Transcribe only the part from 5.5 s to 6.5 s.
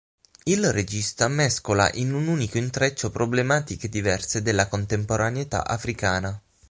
africana.